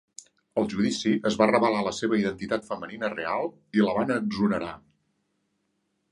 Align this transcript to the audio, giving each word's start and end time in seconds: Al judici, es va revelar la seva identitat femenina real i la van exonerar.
Al 0.59 0.67
judici, 0.69 1.11
es 1.29 1.35
va 1.41 1.47
revelar 1.49 1.83
la 1.87 1.91
seva 1.97 2.17
identitat 2.21 2.65
femenina 2.69 3.09
real 3.11 3.45
i 3.81 3.85
la 3.89 3.93
van 3.99 4.13
exonerar. 4.17 4.71